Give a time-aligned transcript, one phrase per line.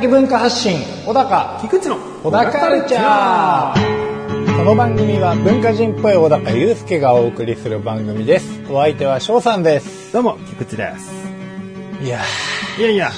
[0.00, 1.58] 的文化発信小高。
[1.60, 4.56] 菊池の小高カルチャー。
[4.56, 8.62] この番組は文化人っぽい小高祐介がお送りする番組です。
[8.70, 10.10] お相手は翔さんです。
[10.14, 11.12] どうも菊池です。
[12.02, 12.18] いや
[12.78, 13.10] いやいや。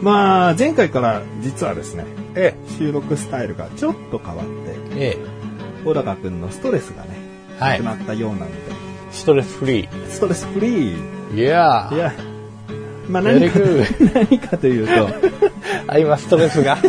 [0.00, 2.04] まあ前回から実はですね
[2.36, 4.52] え収録スタイルがちょっと変わって
[4.96, 5.84] ええ。
[5.84, 7.18] 小高くんのストレスがね
[7.58, 7.82] はい。
[7.82, 8.52] なくなったようなので、
[9.10, 11.30] ストレスフリストレスフリー。
[11.32, 12.33] ーいやいや
[13.08, 13.60] まあ何か
[14.14, 15.08] 何かというと。
[15.86, 16.78] あ今ストレスが。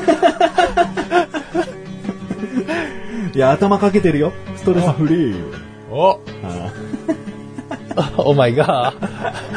[3.34, 4.32] いや頭かけてるよ。
[4.55, 5.36] ストレスフリー。
[5.91, 6.22] お。
[7.96, 8.93] あ お前が。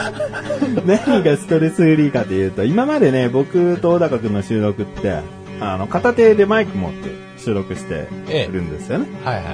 [0.84, 5.20] 何がストレスフリーかというと今までね僕と小高くんの収録って
[5.60, 8.08] あの片手でマイク持って収録して
[8.50, 9.44] るんですよね、はいはい。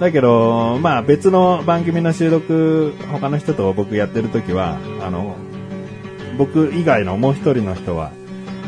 [0.00, 5.36] だけど、まあ別の番組の収録、他の人と僕やってる時は、あの、
[6.36, 8.12] 僕以外のもう一人の人は、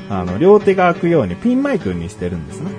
[0.09, 2.71] あの、両手が開くようにピンマイクにしてるんですね。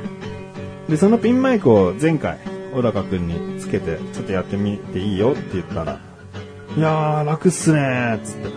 [0.89, 2.38] で、そのピンマイクを前回、
[2.73, 6.00] 小高くんにつけて、ちょっとやってみていいよって言ったら、
[6.78, 8.50] いやー、楽っすねーっつって。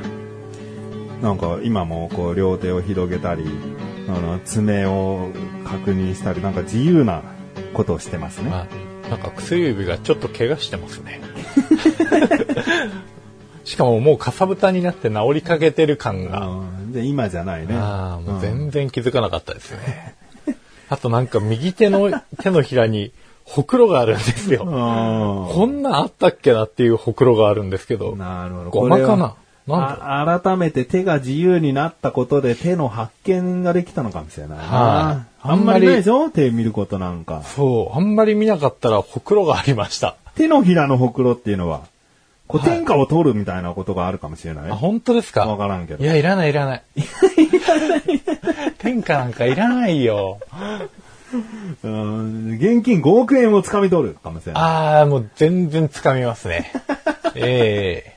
[1.23, 3.45] なんか今もこう両手を広げたり、
[4.09, 5.31] あの、爪を
[5.65, 7.23] 確認したり、なんか自由な
[7.73, 8.51] ことをしてますね。
[8.53, 8.67] あ
[9.09, 11.21] なんか薬指がちょっと怪我してますね
[13.69, 17.75] しかももうかさぶたになって治りかけてる感がうんで今じゃないね。
[17.75, 20.15] ああ、もう全然気づかなかったですね。
[20.89, 23.13] あとなんか右手の 手のひらに
[23.45, 24.65] ほくろがあるんですよ。
[24.65, 28.17] うんこんなんあったっけなっていうほくろがあるんですけど。
[28.17, 28.71] なるほど。
[28.71, 29.35] ごまかな？
[29.67, 34.65] なん改めて手が自由になったことで手の発見ができたのかもしれないな。
[34.65, 36.31] はいあんまりないでしょ？
[36.31, 37.43] 手見ることなんか。
[37.45, 40.17] そう、あんまり見なかったらほくろがありました。
[40.37, 41.83] 手のひらのほくろっていうのは、
[42.49, 44.71] こう天下を取るみたいなことがあるかもしれない。
[44.71, 45.47] あ、本当ですか？
[45.47, 46.83] わからんけどいや、いらないいらない。
[48.79, 50.39] 天下なんかいらないよ。
[51.83, 54.63] うん現金5億円を掴み取るかもしれない。
[54.63, 56.73] ああ、もう全然掴みますね。
[57.37, 58.17] え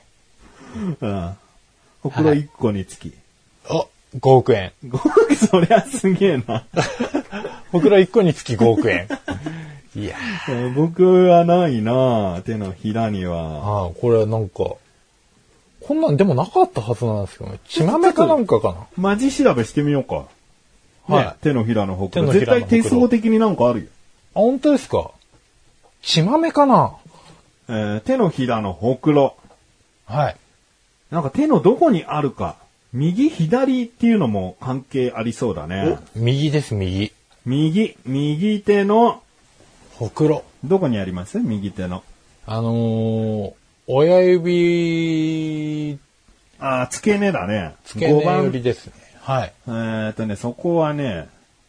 [1.02, 1.36] うん
[2.02, 3.12] ほくろ1個につき。
[3.68, 3.86] お、
[4.18, 4.72] 5億円。
[4.86, 6.64] 5億、そりゃすげえな。
[7.70, 9.06] ほくろ1個につき5億円。
[9.94, 10.16] いや
[10.74, 13.84] 僕はないな手のひらには。
[13.84, 14.76] ああ、これなんか、
[15.86, 17.58] こんなんでもなかったはずなんですけどね。
[17.68, 18.86] 血豆かなんかかな。
[18.96, 20.26] マジ調べしてみようか。
[21.06, 22.32] はいね手のひらのほくろ。
[22.32, 23.86] 絶対手相的になんかあるよ。
[24.34, 25.10] あ、本当ですか？
[26.00, 26.94] 血豆かな？
[27.68, 29.36] えー手のひらのほくろ。
[30.06, 30.36] はい。
[31.10, 32.56] なんか手のどこにあるか。
[32.92, 35.98] 右、左っていうのも関係ありそうだね。
[36.14, 37.12] 右です、右。
[37.46, 39.21] 右、右手の、
[39.96, 40.44] ほくろ。
[40.64, 41.38] どこにあります？
[41.38, 42.02] 右手の。
[42.46, 43.52] あのー、
[43.86, 45.98] 親指、
[46.58, 47.74] あー付け根だね。
[47.84, 48.92] 付け根5番寄りですね。
[49.20, 49.52] はい。
[49.68, 51.28] えーっとね、そこはね、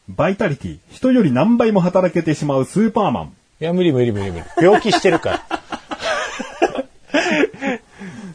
[0.09, 0.79] バイタリティ。
[0.89, 3.33] 人より何倍も働けてしまうスーパーマン。
[3.61, 4.45] いや、無理無理無理無理。
[4.61, 5.41] 病気してるから。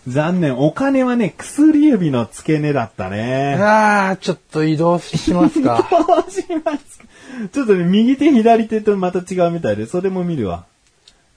[0.09, 0.59] 残念。
[0.59, 3.57] お金はね、薬指の付け根だったね。
[3.57, 5.87] ああ、ちょっと移動しますか。
[5.91, 7.05] どうしますか
[7.53, 10.65] ちょっとね、右手左手とまた違うみたいで、それも見るわ。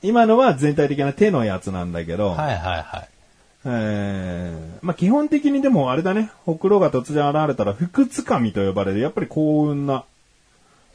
[0.02, 3.08] 今のは全体的な手のやつなんだけど、はいはいはい。
[3.66, 10.06] えー、まあ基本的にでもあれだね、ほくろが突然現れたら、腹つかみと呼ばれる、やっぱり幸運な、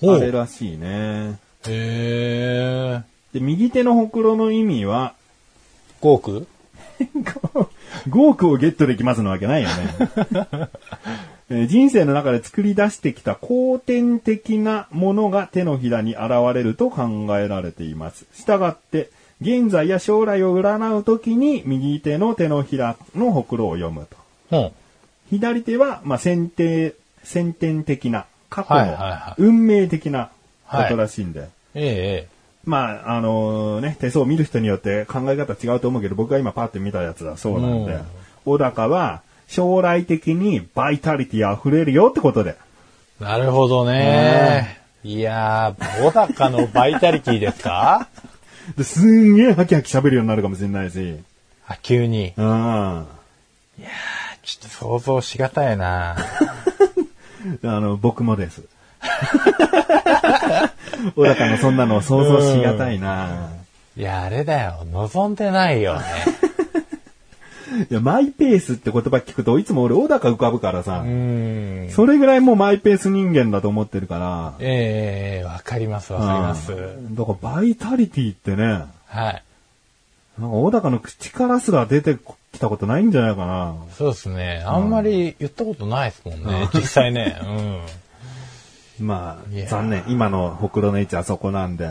[0.03, 1.39] あれらしいね。
[1.69, 3.03] へえ。
[3.33, 5.15] で、右手のほくろの意味は、
[6.01, 6.47] 5億
[8.09, 9.75] 5億をゲットできますのわけないよね。
[11.49, 18.27] えー人生の中で作り出してきた後天的なものが手のひらに現れると考えられています。
[18.35, 19.11] したがって、
[19.41, 24.07] 現在や将来を占うときに右手の手のひらのほくろを読む
[24.51, 24.57] と。
[24.57, 24.71] うん。
[25.31, 30.31] 左手は、まあ、先天、先天的な、過去のはいはいはい運命的な
[30.69, 31.49] ことらしいんで。
[31.75, 32.36] ええ
[32.67, 38.03] まあ、あのね、手相を見る人によって考え方違うと思うけど、僕が今パッて見たやつはそうなんでうん、
[38.45, 42.57] 小高は将来的にバイタリティ溢れるよってことで。
[43.21, 44.81] なるほどね。
[45.05, 48.09] いやー、小高のバイタリティですか？
[48.77, 51.17] ですんげえハキハキ喋るようになるかもしれないし。
[51.69, 52.33] あ、急に。
[52.37, 52.47] うん。
[52.47, 53.07] あ
[54.43, 56.17] ちょっと想像しがたいな。
[57.63, 58.63] の、僕もです。
[61.17, 63.51] 小高のそんなのを想像しがたいな。
[63.97, 64.85] いや、あれだよ。
[64.93, 66.05] 望んでないよね。
[67.91, 71.89] いや、マイペースって言葉聞くといつも俺小高浮かぶからさう、ん。
[71.91, 76.73] それぐらいもうマイペース人間だと思ってるから、ええわかります、わかります。
[76.73, 79.35] うんだからバイタリティってね、なんはい。
[79.35, 79.43] か
[80.49, 82.17] 小高の口からすら出て
[82.53, 83.75] きたことないんじゃないかな。
[83.97, 84.63] そうですね。
[84.67, 86.69] あんまり言ったことないですもんね。
[86.75, 87.39] 実際ね。
[87.43, 87.81] うん。
[88.99, 90.05] まあ、残念。
[90.09, 91.89] 今のほくろの位置あそこなんで。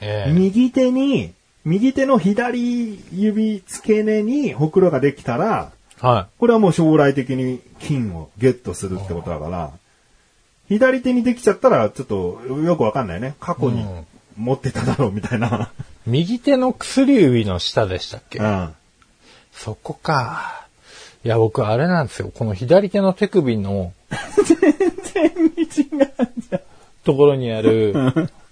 [0.00, 1.32] ええ右手に、
[1.64, 9.70] 右手の左指付け根にほくろができたら、はこれはもう将来的に金をゲットするってことだから、
[10.68, 13.36] 左手にできちゃったらちょっとよくわかんないね。
[13.38, 14.06] 過去にうん
[14.36, 15.70] 持ってただろうみたいな。
[16.06, 16.10] い。
[16.10, 18.38] 右手の薬指の下でしたっけ？
[18.38, 18.74] うん。
[19.52, 20.61] そこか。
[21.24, 22.30] いや、僕、あれなんですよ。
[22.34, 23.92] この左手の手首の
[24.44, 26.60] 全然違うじゃん。
[27.04, 27.94] ところにある、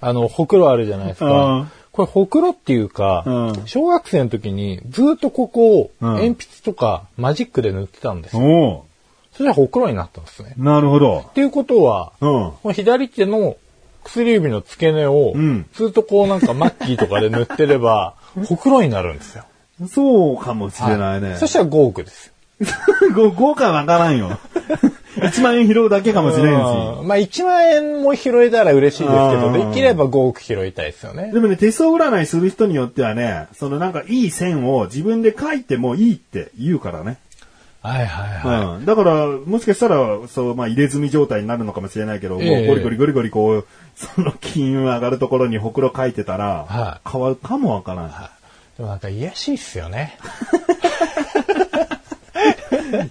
[0.01, 1.69] あの、ほくろあるじゃないですうんか。
[1.93, 8.43] これ、ほくろっていうかうん、小学生の時にずっとここをうん鉛筆とかマジックで塗ってたんですよ。
[8.43, 8.87] お
[9.33, 10.55] そしたらほくろになったんですね。
[10.57, 11.27] うなるほど。
[11.31, 12.29] っていうことは、うん。
[12.29, 13.57] この左手の
[14.05, 18.15] 薬指の付け根をうん、ずっとこうなんかマッキーとかで塗ってれば、
[18.47, 19.45] ほくろになるんですよ。
[19.89, 21.37] そうかもしれないね。
[21.37, 22.33] そしたら5億ですよ。
[23.15, 24.39] ご豪華わからんよ。
[25.17, 26.49] 1万円拾うだけかもしれんし。
[26.49, 31.41] うんまあ1万円も拾えたら嬉しいですけど、うんできれば5億拾いたいですよねで。
[31.41, 37.19] もね、手相占いする人によってはね、そのなんかいい線を自分で書いてもいいって言うからね。
[37.83, 38.77] はいはいはい。
[38.77, 38.85] うん。
[38.85, 39.97] だから、もしかしたら、
[40.29, 43.67] そう、まあ入れ墨状態になるのかもしれないけど、ええもうゴリゴリゴリゴリこう、
[43.97, 48.13] その金運上がるところにほくろ書いてたら、は変わるかもわからない。
[48.77, 50.19] でもなんか癒やしいっすよね。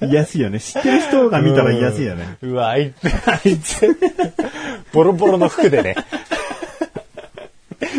[0.01, 0.59] 癒やしいよね。
[0.59, 2.37] 知ってる人が見たら癒やしいよね。
[2.41, 3.97] うわ、あいつ、あいつ、
[4.91, 5.95] ボロボロの服でね。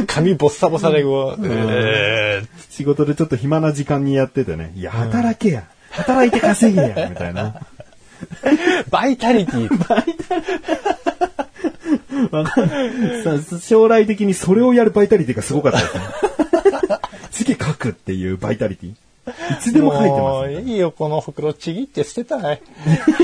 [0.06, 5.64] 髪ボッサボサでこう、えー仕事でちょっと暇な時間にやっててね、いや、働けや。
[5.90, 7.10] 働いて稼げや。
[7.10, 7.60] みたいな。
[8.90, 9.68] バイタリティ。
[12.30, 12.68] わかん
[13.42, 16.04] さ将来的にそれをやるバイタリティがすごかったですね。
[17.32, 18.94] 次書くっていうバイタリティ。
[19.52, 20.56] いつでも書いてもますね。
[20.56, 22.62] ういいよ、この袋ちぎって捨てたい。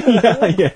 [0.07, 0.73] いやいや、いや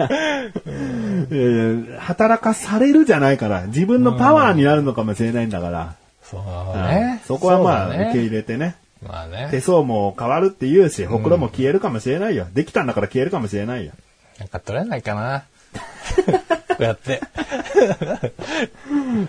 [1.31, 7.23] いや働かされるじゃないから、自分のパワーになるのかもしれないんだから、そううんね。
[7.27, 8.77] そこはまあ、受け入れてね。
[9.03, 9.61] まあね手。
[9.61, 12.47] 相も変わるって言うし、ほくろも消えるかもしれないよ。
[12.53, 13.93] できたんだから消えるかもしれないよ。
[14.38, 15.44] なんか取れないかな。
[16.69, 17.21] こうやって。
[18.91, 19.29] うん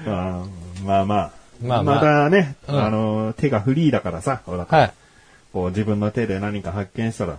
[0.86, 1.32] まあまあ。
[1.64, 4.92] まあまあたね、うんあの、手がフリーだからさ、ほらはい。
[5.54, 7.38] こう自分の手で何か発見したら、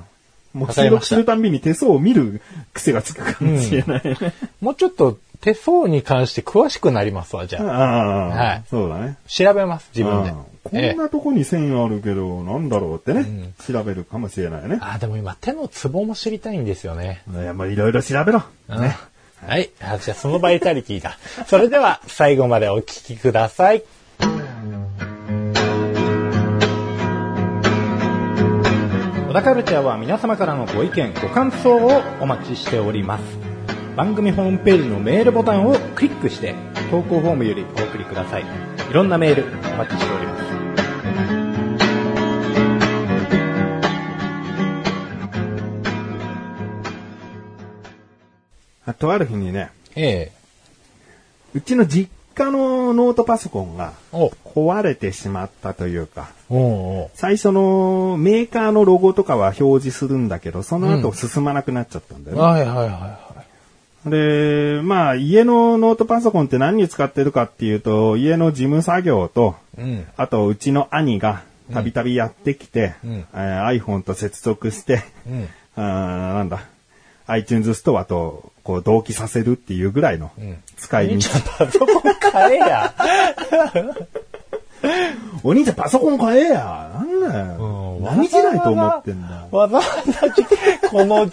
[0.52, 2.42] もう収録するたんびに手相を見る
[2.74, 4.16] 癖がつくかもしれないね。
[4.60, 7.64] もうちょっと手相に関して詳しくなりますわ、じゃあ。
[7.64, 9.16] ああ、はいそうだね。
[9.26, 10.36] 調べます、自分でうん。
[10.36, 14.78] こええんなとこに線あるけど、なんだろうってね、調べるかもしれないね。
[14.80, 17.22] あ、でも今手のツボも知りたいんですよね。
[17.28, 18.42] いや、まあいろいろ調べろ。
[18.68, 18.96] ね。
[19.44, 19.70] はい。
[19.80, 21.18] あじゃあそのバイタリティだ。
[21.48, 23.82] それでは最後までお聞きください。
[29.32, 33.24] 小田カルチャーは皆様からのご意見、ご感想をお待ちしております。
[33.96, 36.54] 番組ホームページのメールボタンをクリックして
[36.90, 38.42] 投稿フォームよりお送りください。
[38.42, 40.42] いろんなメールお待ちしております。
[48.84, 50.32] あとある日にね、ええ
[51.54, 56.30] うちの実家のノートパソコンがお壊れてしまったというか、
[57.14, 62.42] 最初のメーカーのロゴとかは表示するんだけど、その後進まなくなっちゃったんだよね。
[62.42, 63.32] はいはいはいは
[64.06, 69.80] で、まあ、家のノートパソコンって何に使ってるかっていうと、家の事務作業と、い。
[69.80, 70.06] うん。
[70.16, 75.48] あと、うちの兄がたびたびやってきて、うんえー iPhone と接続して、うん。
[75.76, 76.64] なんだ、
[77.26, 81.28] iTunes ストアとこう同期させるっていうぐらいのん使い道。
[81.58, 82.94] パソコン買えや。
[85.44, 87.66] お兄ちゃんパソコン買えやなんだよ。
[87.66, 89.48] うん何時代と思ってんだよ。
[89.52, 90.42] わざわざじ、
[90.90, 91.30] この、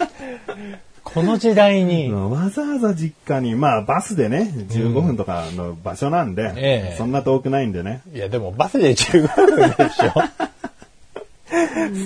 [1.02, 8.02] この時代に、わざわざ実家に、まあバスでね、15分とかの場所なんで、ええそんな遠くないんでね。
[8.14, 10.49] いやでもバスで15分でしょ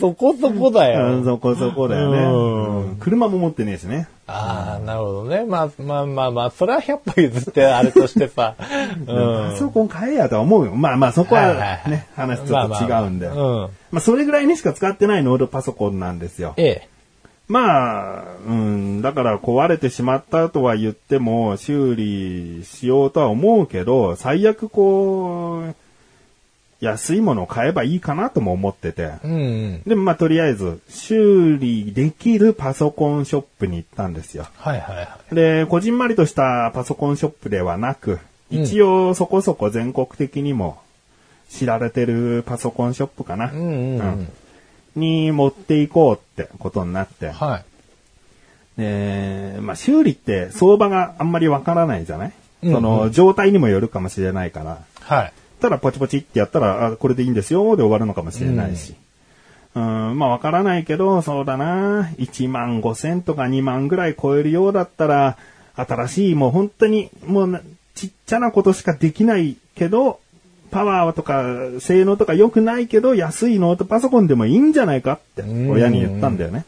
[0.01, 1.25] そこそこだうんよ。
[1.25, 2.19] そこそこだよね。
[2.19, 4.09] うんうん車も持ってねえしね。
[4.27, 5.45] ああ、なるほどね。
[5.45, 8.55] まあまあまあまあ、それは100歩譲ってあれとしてさ。
[8.59, 9.51] うん。
[9.51, 10.75] パソコン買えやとは思うよ。
[10.75, 13.27] まあまあそこはいはいははいね、話ちょっと違うんで。
[13.29, 16.55] まあまあまあうんまあそれぐらいにしか使ってないノートパソコンなんですよ。
[16.57, 16.89] ええ。
[17.47, 25.75] まあ、うん、だから壊れてしまったとは言っても修理しようとは思うけど、最悪こう、
[26.85, 29.13] 安いものを買えばいいかなとも思ってて。
[29.25, 29.83] うんうん。
[29.83, 34.47] でもまあとりあえず修理できるパソコンショップに行ったんですよ。
[34.57, 38.19] はいはいはで、こじんまりとしたパソコンショップではなく、
[38.51, 40.79] 一応そこそこ全国的にも
[41.49, 43.47] 知られてるパソコンショップかな。
[43.47, 43.51] い。
[43.53, 44.29] うんうんうん。
[44.97, 47.31] に持っていこうってことになって。
[47.31, 47.59] は
[48.77, 48.81] い。
[48.81, 54.79] で、まあ修理って相場があんまりわからないじゃない、うんうんその状態にもよるかもしれないから。
[55.01, 55.33] はい。
[55.65, 58.95] ただポチポチってやったら、あ、これでいいんですよで終わるのかもしれないし。
[59.75, 62.11] うん、まあわからないけど、そうだな。
[62.19, 65.39] 1万5千とか2万ぐらい超えるようだったら、
[65.75, 67.63] 新しいもう本当にもうな
[67.95, 70.21] ちっちゃなことしかできないけど、
[70.71, 76.67] パワーとか性能とか良くないけど、安いノートパソコンでもいいんじゃないかって親に言ったんだよね。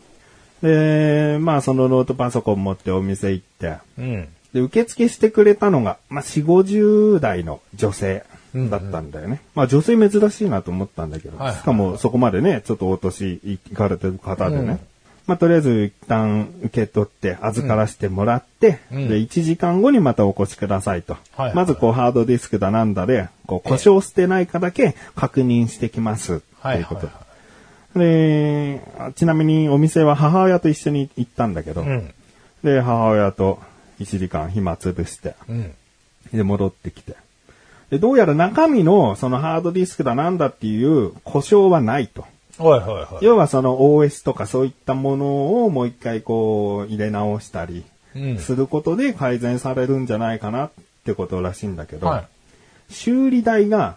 [0.62, 4.28] で、まあそのノートパソコン持ってお店行って、うん。
[4.54, 8.24] で、受付してくれたのが、まあ、4、50代の女性
[8.70, 9.40] だったんだよね。
[9.54, 14.62] まあ、女性珍しいなと思ったんだけど、しかもそこまでね、ちょっとお年いかれてる方でね。
[14.62, 14.80] うん
[15.26, 21.14] まあ、とりあえず一旦受け取って預からせてもらって、うんで、1時間後にまたお越しくださいと。
[21.14, 26.40] はいはいまずこうハードディスクだなんだで、こう故障してないかだけ確認してきます。
[26.40, 27.08] とはいいうこと。
[27.08, 27.12] は
[27.96, 28.80] で、
[29.16, 31.84] ちなみにお店は母親と一緒に行ったんだけど、い。
[31.86, 32.14] うん。
[32.62, 33.58] で、母親と
[33.98, 35.74] 1時間暇つぶして、うん。
[36.32, 37.16] で、戻ってきて。
[37.90, 42.24] で、どうやら中身のそのハードディスクだなんだっていう故障はないと。
[42.58, 43.24] はいはいはい。
[43.24, 48.38] 要はその OS とかそういったものをもう一回こう入れ直したりうん。
[48.38, 50.70] することで改善されるんじゃないかなっ
[51.04, 52.28] てことらしいんだけど、はい。
[52.88, 53.96] 修理代が、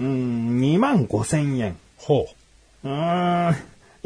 [0.00, 1.76] うーん、2万5千円。
[1.96, 2.26] ほ
[2.84, 3.56] うーん、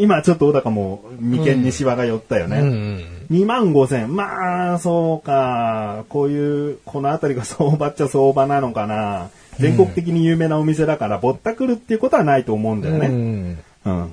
[0.03, 2.49] 今ちょっと小高も眉間にシワが寄ったよう。
[2.49, 2.59] ね。
[2.59, 3.05] うんうん。
[3.31, 4.15] 2万5千。
[4.15, 6.05] まあ、そうか。
[6.09, 9.31] こういう、このあたりが相場っちゃ相場なのかな。
[9.59, 13.09] 全国的に有名なお店だから、ぼったくるっていうことはないと思うんだようね。
[13.09, 13.59] ん。
[13.85, 14.13] うん。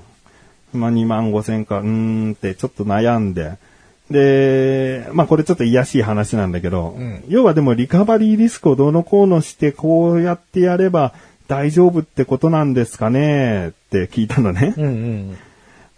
[0.74, 3.53] まあ、2万5千か、うーんってちょっと悩んで。
[4.10, 11.13] で、まあこれちょっと癒やしい話なんだけど、うん要はでもリカバリーリスクをどうのこうのしてこうやってやれば
[11.48, 14.74] 大丈夫ってことなんですかねって聞いたのね。
[14.77, 15.38] うんうん。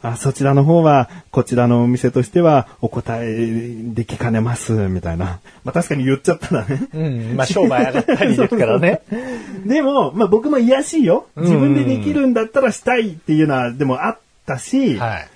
[0.01, 3.48] あ、そちらの方は、こちらのお店としては、お答え
[3.94, 5.39] できかねます、みたいな。
[5.65, 6.88] まあ確かに言っちゃったらね。
[6.94, 7.36] うん。
[7.36, 9.01] まあ、商売上がったりですからね。
[9.65, 11.27] でも、まあ僕も癒やしいよ。
[11.36, 15.27] 自分でできるんだったらしたいっていうのは、でもあったし、はい。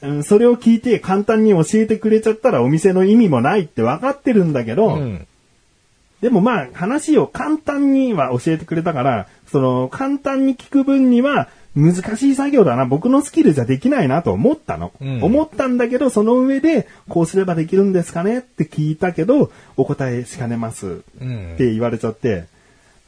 [0.00, 5.26] うん、それを聞いて簡単に教えてくれちゃったらお店の意味もないって分かってるんだけど、うん。
[6.20, 11.48] でもまあ話を簡単には教えてくれたから、その簡単に聞く分には
[11.78, 14.92] 難しい作業だな、僕のスキルじゃできないなと思ったの。
[15.00, 15.22] うん。
[15.22, 22.46] 思ったんだけど、その上でこうすればできるんですかねって聞いたけど、お答えしかねますうんって言われちゃって、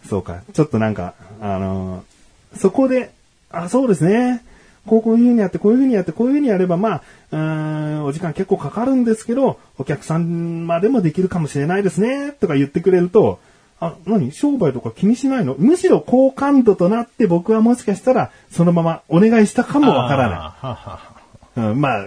[0.09, 2.11] そうか、ちょっとなんか、あのー
[2.57, 3.13] そこで、
[3.51, 4.43] あ、そうですね。
[4.87, 13.39] こうこういう風にやって、こういう風にやって、こういう風にやれば、まあ、うーん、お時間結構かかるんですけど、お客さんまでもできるかもしれないですね、とか言ってくれると、
[13.81, 14.31] あ、何？
[14.31, 15.55] 商売とか気にしないの？
[15.59, 21.07] むしろ好感度となって僕はもしかしたら、そのままお願いしたかもわからな
[21.57, 21.61] い。
[21.61, 22.07] うん、まあ、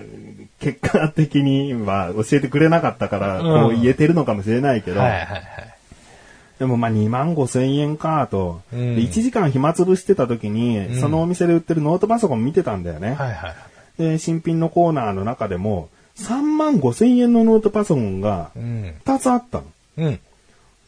[0.59, 5.43] 結果的には教えてくれなかったから、こう言えてるのかもしれないけど、はいはいはい。
[6.59, 13.15] でもまあ2万5千円かと、うんで1時間暇つぶしてた時に、んそのお店で売ってるノートパソコン見てたんだよね。
[13.15, 13.55] はいはい。
[13.97, 18.95] で、新品のコーナーの中でも、3万5千円のノートパソコンがうん。
[19.05, 19.65] 2つあったの。
[19.97, 20.19] うん。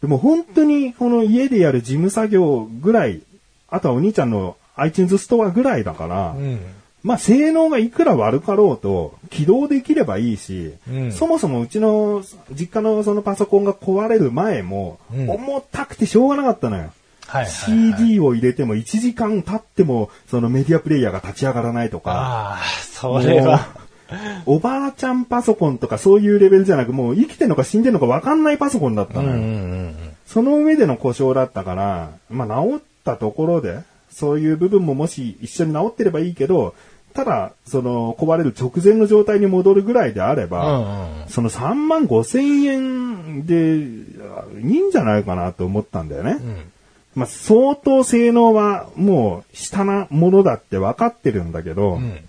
[0.05, 3.23] でも本当にこの家でやる事務作業ぐらい、
[3.67, 6.59] あとはお兄ちゃんの iTunes ストアぐらいだから、うん。
[7.01, 16.83] まあ性能がいくら悪かろうと起動できればいいし、うんそもそもうちの実家のそのパソコンが壊れる前も、うん重たくてしょうがなかったのよ。
[17.25, 17.95] はいはいはい。
[17.97, 23.67] CD を入れても1時間経ってもそのメディアプレイヤーが立ち上がらないとか、ああ、それは。
[24.45, 29.29] おばあちゃんパソコンとかそういうレベルじゃなくもう生きてんのか死んでんのか分かんないパソコンだったのよ。
[29.31, 29.45] うんうんう
[29.87, 29.95] ん。
[30.25, 33.79] その上での故障だったから、まあ治ったところで、
[34.11, 36.73] そういう部分ももし一緒に治ってればいいけど、
[37.13, 46.37] ただ、その壊れる直前の状態に戻るぐらいであれば、うんうんその3万5千円でいいんじゃないかなと思ったんだよね。
[46.39, 46.71] うん。
[47.15, 52.19] まあ相当性能はもう下なものだって分かってるんだけど、うん。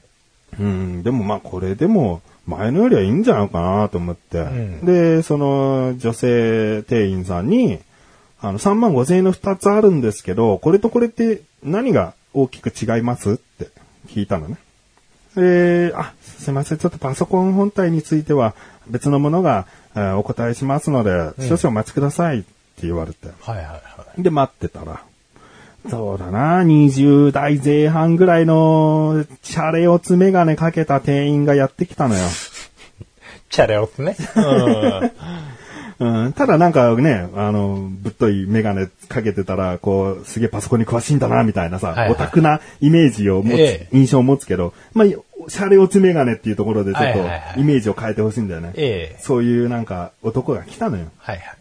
[0.59, 7.81] うん、でもまあこれでも前のよりはいいんじゃないかなと思って、んで、その女性店員さんに、
[8.41, 13.69] あの3万5千円の2つあるんですけど、これとこれって何が大きく違いますって
[14.09, 14.59] 聞いたのね。
[15.35, 18.55] で、あ、すいません、ちょっとパソコン本体については
[18.89, 21.11] 別のものが、えーお答えしますので、
[21.49, 23.29] 少々お待ちくださいって言われて。
[23.41, 23.81] はいはいは
[24.19, 25.03] で、待ってたら。
[25.88, 32.21] そうだな、20代前半ぐらいの、シャレオツメガネかけた店員がやってきたのよ。
[33.50, 34.16] チャレオツね。
[34.37, 35.11] うん。
[35.99, 47.19] うん、ただなんかね、あの、ぶっといメガネかけてたら、こう、すげえパソコンに詳しいんだな、みたいなさ、はいはいオタクなイメージを持つ、ええ印象を持つけど、まあ、シャレオツメガネっていうところでちょっと
[47.61, 48.73] イメージを変えてほしいんだよね。
[48.75, 51.07] ええそういうなんか男が来たのよ。
[51.19, 51.57] はいはい。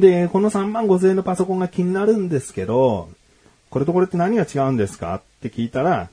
[0.00, 3.08] で、この3万5千円のパソコンが気になるんですけど、
[3.70, 6.08] これとこれって何が違うんですかって聞いたら、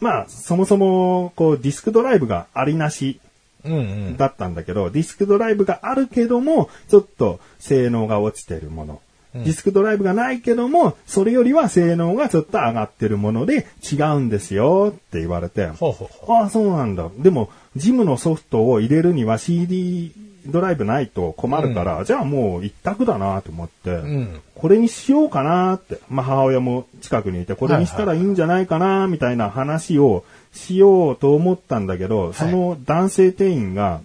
[0.00, 3.20] まあ、そもそも、こう、ディスクドライブがありなし
[3.64, 3.78] うんう
[4.10, 4.16] ん。
[4.16, 9.00] だったんだけど、ディスクドライブがあるけども、ちょっと性能が落ちてるもの。
[9.34, 17.10] ディスクドライブがないけども、それよりは性能がちょっと上がってるもので違うんですよって言われて、ほうほうほああ、そうなんだ。
[17.18, 20.12] でも、ジムのソフトを入れるには CD
[20.46, 23.94] ドライブないと困るから、じゃあもう一択だなと思って、う。
[23.94, 24.40] うん。
[24.54, 34.00] これにしようかなって、まあ母親も近くにいて、これにしたらいいんじゃないかなみたいな話をしようと思ったんだけど、その男性店員が、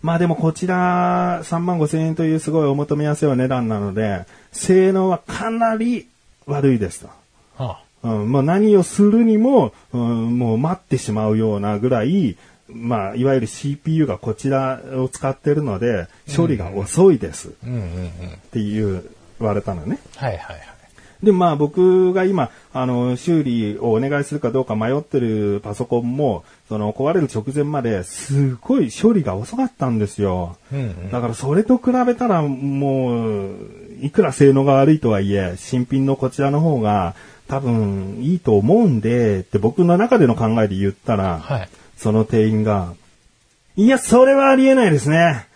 [0.00, 6.08] まあでもこちら3万5千円というすごいお求めやすいお値段なので、性能はかなり
[6.46, 7.08] 悪いですと。
[7.56, 12.36] はうん、まあ何をするにも、うん、もう待ってしまうようなぐらい、
[12.68, 17.52] まあいわゆる CPU がこちらを使ってるので、処理が遅いですっ。
[18.52, 19.04] ていう
[19.38, 19.98] 言われたのね。
[20.16, 20.72] はいはいはい。
[21.22, 30.56] で、まあ僕が今、あの、修理をお願いするかどうか迷ってるパソコンも、その壊れる直前まですごい処理が遅かったんですよ。
[30.72, 31.10] うんうん。
[31.10, 33.56] だからそれと比べたらもう、
[34.00, 37.14] いくら性能が悪いとはいえ、新品のこちらの方が
[37.46, 41.68] 多分いいと思うんで、って僕の中での考えで言ったら、はい。
[42.02, 42.94] その店員が、
[43.76, 45.46] いや、それはありえないですね。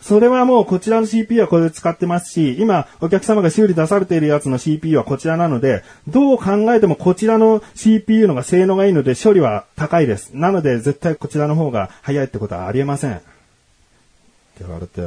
[0.00, 10.30] それはもうこちらの CPU はこれで使ってますし、今お客様が修理出されているやつの CPU はこちらなので、どう考えてもこちらの CPU のが性能がいいので処理は高いです。
[10.32, 13.16] なので絶対こちらの方が早いってことはありえません。
[13.16, 13.24] って
[14.60, 15.02] 言われて。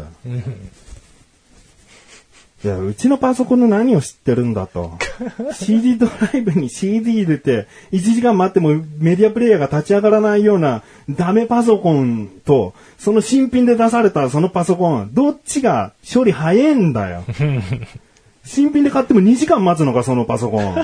[2.63, 4.97] いや、うちのパソコンの何を知ってるんだと。
[5.52, 17.26] CD ドライブに CD 入れて、1時間待ってもメディアプレイヤーが立ち上がらないようなダメパソコンと、その新品で出されたそのパソコン、どっちが処理早いんだよ。
[18.45, 20.76] 新品で買っても2時間待つのか、そのパソコン。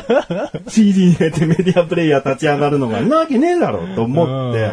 [0.68, 4.72] CD 入れてメディアプレイヤー立ち上がるのが、なわけねえだろ、と思って。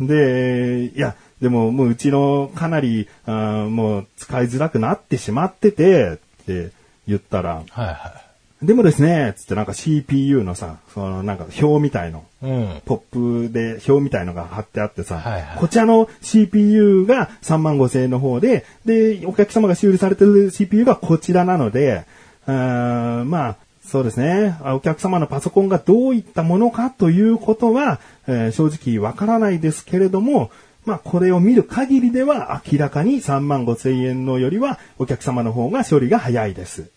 [0.00, 6.70] で、いや、でももううちのかなり、あーもう使いづらくなってしまってて、って
[7.06, 8.26] 言ったら、はいは
[8.62, 12.46] でもですね、つってなんか CPU のさ、そのなんか表みたいの、い。
[12.46, 12.82] うん。
[12.86, 22.06] ポップで表みたいのが貼ってあってさ、はいはいこちらの CPU が3万5千円の方で、で、お客様が修理されてる CPU がこちらなので、
[22.46, 24.56] あーまあ、そうですね。
[24.62, 30.50] あお客様のパソコンがどういったものかということは、えー正直わからないですけれども、
[30.86, 36.88] まあ、これを見る限りでは明らかに3万5千円のよりはお客様の方が処理が早いです。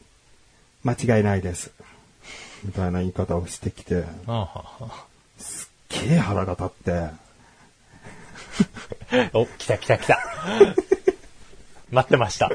[0.84, 1.71] 間違いないです。
[2.63, 5.06] みたいな言い方をしてきて、あはは
[5.89, 7.10] けえ腹が立って、
[9.34, 10.19] お、来た来た来た。
[11.89, 12.52] 待ってました。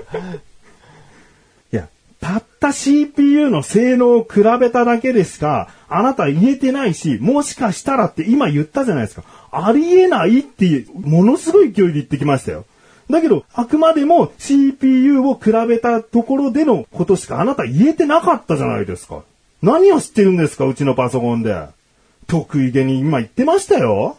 [2.25, 9.25] たった CPU の性能を比べただけでしか、あなた言えてないし、もしかしたらって今言ったじゃないですか。
[9.53, 12.65] ありえないって、ものすごい勢いで言ってきましたよ。
[13.11, 19.23] だけど、あくまでも CPU を比べたところでのことしかあなた言えてなかったじゃないですか。
[19.61, 21.55] 何を知ってるんですか、うちのパソコンで。
[22.27, 24.17] 得意げに今言ってましたよ。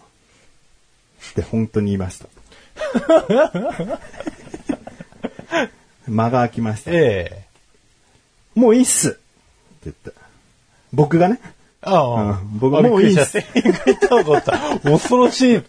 [1.31, 2.27] って本当に言いました。
[6.07, 6.91] 間が空きました。
[6.91, 7.44] ええ
[8.55, 9.09] もういいっす。
[9.09, 9.19] って
[9.85, 10.11] 言って。
[10.93, 11.39] 僕がね？
[11.81, 12.59] ああ、うん。
[12.59, 13.85] 僕あもういいっすびっくりした。
[13.85, 14.79] 言ったと思った。
[14.81, 15.61] 恐ろしい。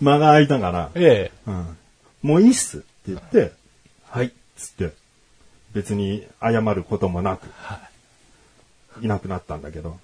[0.00, 1.76] 間が空いたから、えうん、
[2.22, 2.78] もういいっす。
[2.78, 3.52] って言って、
[4.08, 4.92] はい、っつって、
[5.72, 7.48] 別に謝ることもなく、
[9.00, 9.98] いなくなったんだけど。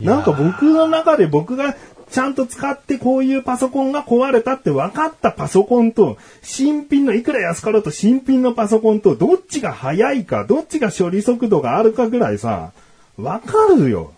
[0.00, 1.74] なんか僕の中で僕が
[2.10, 12.72] ちゃんと使ってこういうパソコンが壊れたって分かったパソコンと、新品のいくら安かろうと新品のパソコンとどっちが早いか、どっちが処理速度があるかぐらいさ、
[13.16, 14.12] 分かるよ。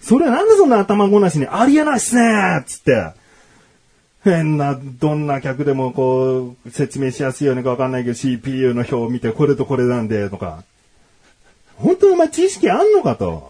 [0.00, 3.12] それなんでそんな頭ごなしにありえないっすねっつって。
[4.22, 10.62] 変な、どんな客でもこう、説明しやすいようにかわかんないけど CPU の表を見てこれとこれなんで、とか。
[11.76, 13.49] 本当にお前知識あんのかと。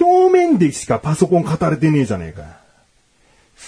[0.00, 2.60] 表面でしかパソコン語れてねえじゃねえか。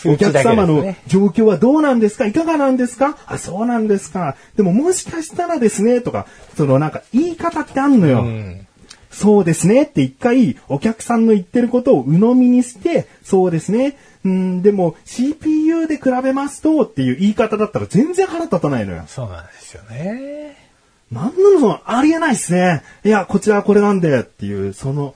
[0.04, 2.26] お客様の状況はどうなんですか？
[2.26, 3.18] いかがなんですか？
[3.26, 4.36] あ、そうなんですか。
[4.56, 8.22] でももしかしたらですね、とか、そのなんか言い方ってあんのよ。
[8.22, 8.66] うん。
[9.10, 13.98] そうですねって一回お客さんの言ってることを鵜呑みにして、そうですね。
[14.24, 19.04] うん、でも CPU で比べますとっていう言い方だったら全然腹立たないのよ。
[19.08, 20.56] そうなんですよね。
[21.10, 22.82] なんなのその、ありえないっすね。
[23.04, 25.14] いや、こちらはこれなんでっていう、その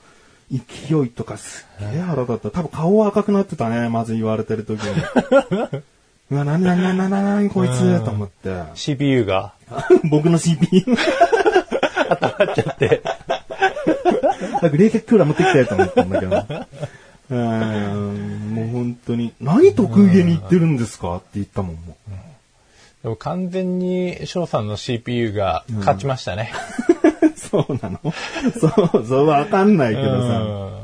[0.51, 2.51] 勢いとかすっげえ腹立った。
[2.51, 3.89] 多分顔は赤くなってたね。
[3.89, 5.03] まず言われてる時に。
[6.31, 8.63] うわ、なになになになになにこいつと思って。
[8.75, 9.53] CPU が？
[10.09, 10.83] 僕の CPU。
[12.09, 13.01] 温まっちゃって。
[14.61, 16.35] なんか冷却クーラー持ってきてと思ったんだけど。
[17.29, 22.11] うーん、もう本当に、何得意げに言ってるんですかって言ったもん、もう。
[23.03, 26.51] でも完全に翔さんの CPU が勝ちましたね。
[27.67, 27.99] そうなの？
[28.59, 28.67] そ
[28.99, 30.39] う、そうわかんないけうどさ。
[30.39, 30.77] ん。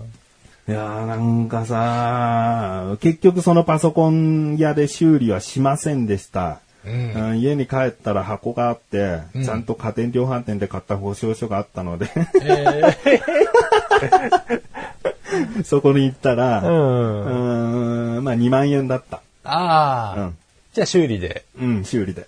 [0.65, 6.59] いやーなんかさ、結局そのパソコン屋で修理はしませんでした。
[6.85, 12.07] うんうん家に帰ったら箱があって、うんちゃんと家電量販店で買った保証書があったので、
[12.43, 12.81] え
[15.63, 18.17] そこに行ったら、ー、ううん。
[18.17, 19.21] ーん、まあ2万円だった。
[19.43, 20.37] ああ、うん
[20.73, 21.45] じゃあ修理で。
[21.61, 22.25] うん、修理で。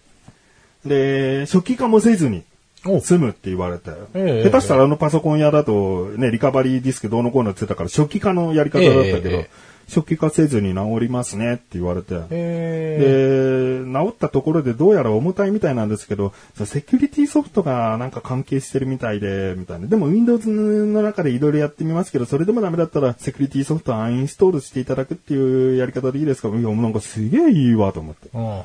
[0.85, 2.54] で、初期化もせずにお
[3.01, 3.91] 済むって言われて。
[4.13, 9.49] ええ下手したらあのパソコン屋だと、ね、リカバリーディスクどうのこうのって言ってたから初期化のやり方だったけど、えええ
[9.87, 12.15] 初期化せずに治りますねって言われて。
[12.31, 19.85] えで、治ったところでどうやら重たいみたいなんですけど、セキュリティソフトがなんか関係してるみたいで、みたいな。
[19.85, 26.47] でも Windows の中でいろいろやってみますけど、それでもダメだったらセキュリティソフトをアンインストールしていただくっていうやり方でいいですか？
[26.47, 28.29] いや、なんかすげえいいわと思って。
[28.33, 28.61] うん。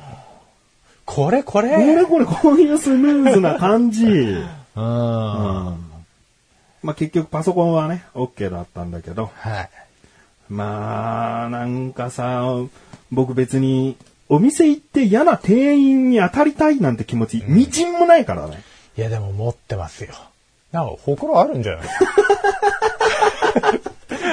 [1.05, 4.05] これこれこれこれこういうスムーズな感じ。
[4.07, 4.35] うん。
[4.35, 4.41] うん。
[6.83, 9.29] まあ結局パソコンはね、OK だったんだけど。
[9.35, 9.69] はい。
[10.49, 12.43] まあ、なんかさ、
[13.11, 13.95] 僕別に、
[14.27, 18.61] お店行って嫌な店員に当たりたいなんて気持ち、みじんもないからね。
[18.97, 20.09] いやでも持ってますよ。
[20.73, 21.87] なんか、ほくろあるんじゃない？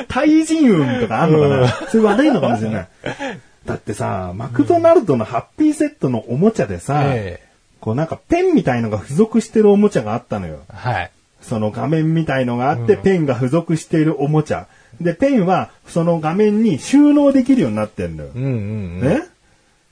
[0.08, 1.68] 対人運とかあんのかな？
[1.88, 2.88] それ悪いのかもしれない。
[3.68, 7.38] だってさ、マクドナルドのハッピーセットのおもちゃでさ、え
[7.80, 10.60] こうなんかペンみたいのが付属してるおもちゃがあったのよ。
[10.70, 11.10] えはい。
[11.42, 14.66] その画面みたいのがあって、うんペンが付属しているおもちゃ。
[15.02, 18.30] で、ペンはその画面に収納できるようになってんだよ。
[18.34, 19.00] うんうんうん。
[19.00, 19.22] ね？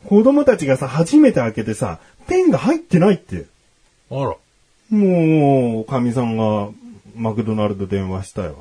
[0.06, 3.44] 子供たちがさ、初めて開けてさ、ペンが入ってないって。
[4.10, 4.36] あら。
[4.90, 6.70] もう、かみさんが
[7.14, 8.56] マクドナルド電話したよ。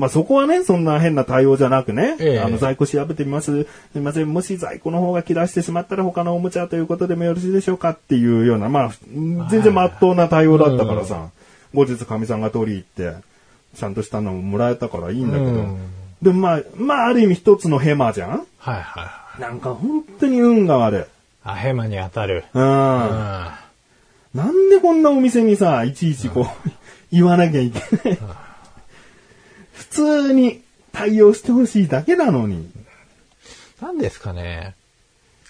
[0.00, 3.64] まあそこはね、そんな変な対応じゃなくね、ええあの在庫調べてみます。
[3.64, 8.90] すみません、もし在庫の方が切らしてしまったら他のおもちゃということでもよろしいでしょうかっていうような、まあ、
[9.50, 11.28] 全然真っ当な対応だったからさ、
[11.74, 13.22] 後日かみさんが取り行って、
[13.76, 15.78] ちゃんとしたのももらえたからいいんだけど、うん
[16.22, 19.40] でもまあ、まあある意味一つのヘマじゃんはいはいはい。
[19.40, 21.04] なんか本当に運が悪い。
[21.44, 22.44] あ、ヘマに当たる。
[22.52, 22.62] うん。
[22.62, 23.10] うん。
[24.34, 26.70] なんでこんなお店にさ、いちいちこう、
[27.10, 28.18] 言わなきゃいけない。
[29.90, 32.70] 普通に対応してほしいだけなのに。
[33.80, 34.74] なんですかね。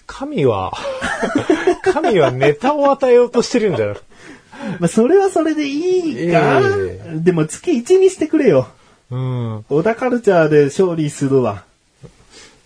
[0.07, 0.73] 神は、
[1.83, 3.95] 神はネタを与えようとしてるんじゃない
[4.79, 8.67] まあ、それはそれでいいか、えでも月1にしてくれよ。
[9.09, 9.65] うん。
[9.69, 11.63] 小田カルチャーで勝利するわ。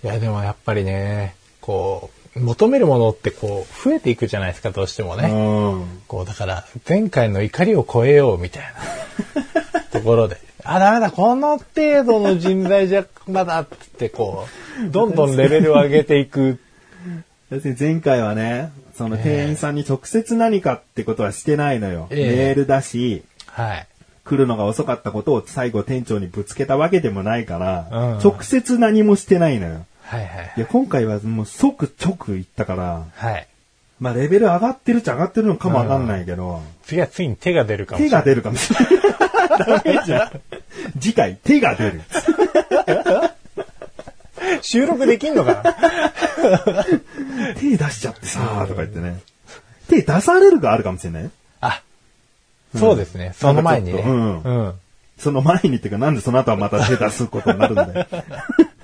[0.04, 5.28] いや、でもやっぱりね、こう、求めるものってこう、増えていくじゃないですか、どうしてもうね。
[5.28, 6.02] ん。
[6.08, 8.64] こう、だから、前回の怒りを超えようみたい
[9.36, 14.48] なところで、あ、ダメだ、この程度の人材じゃまだってこ
[14.84, 16.60] う、どんどんレベルを上げていく。
[17.80, 22.08] 前回はね、その店員さんに直接何かってことはしてないのよ。
[22.10, 23.88] ええメールだし、はい。
[24.24, 29.86] 来るのが遅かったことを最後店長にぶつけたわけでもないから、うん直接何もしてないのよ。
[30.02, 30.60] はいはいい。
[30.62, 33.48] や、今回はもう即直言ったから、はい。
[34.00, 38.24] まあレベル上がってるっちゃ上がってるのかもわかんないけど、次はついに手が出るかもしれない。
[38.24, 39.84] 手が出るかもしれない。
[39.84, 40.32] ダメじゃん。
[41.00, 42.02] 次回、手が出る。
[44.62, 46.86] 収録できんのかな？
[47.56, 49.20] 手出しちゃってさ、とか言ってね。
[49.90, 51.30] 手出されるがあるかもしれない。
[51.62, 51.82] あ、
[52.76, 53.34] そうですね。
[53.36, 53.94] その前にね。
[53.94, 54.74] なんかちょっとうん。
[55.18, 58.08] その前にっていうか、なんでその後はまた手出すことになるんだよ。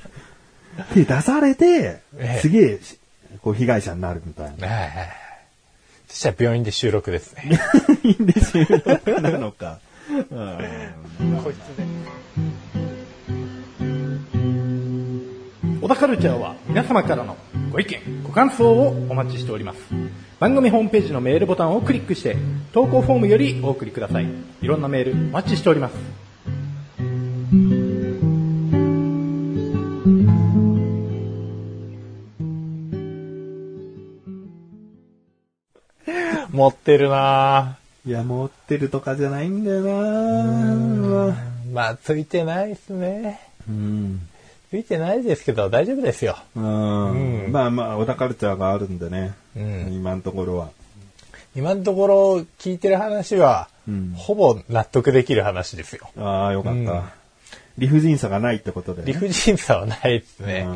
[0.93, 2.79] 手出されてええ、すげえ、
[3.41, 4.67] こう被害者になるみたいな。
[4.67, 5.20] はいはいはい。
[6.11, 7.57] そしたら病院で収録ですね。
[8.03, 8.67] いいんですよ。
[9.21, 9.79] なのか。
[10.09, 10.25] こ
[11.49, 11.85] いつで。
[15.81, 17.37] 小田カルチャーは皆様からの
[17.71, 19.79] ご意見、ご感想をお待ちしております。
[20.37, 22.35] 番組ホームページのメールボタンをクリックして、
[22.73, 24.27] 投稿フォームよりお送りください。
[24.61, 25.93] いろんなメールお待ちしております。
[36.61, 41.35] 持ってるないや、持ってるとかじゃないんだよな
[41.73, 43.39] まあ、ついてないですね。
[43.67, 44.21] うん。
[44.69, 46.37] ついてないですけど、大丈夫ですよ。
[46.55, 47.47] うん。
[47.51, 49.33] まあまあ、小田カルチャーがあるんでね。
[49.55, 50.69] うん今のところは。
[51.55, 56.11] 今のところ聞いてる話は、うんほぼ納得できる話ですよ。
[56.15, 57.03] ああ、よかった、うん
[57.79, 59.13] 理不尽さがないってことで、ね。
[59.13, 60.67] 理不尽さはないですね。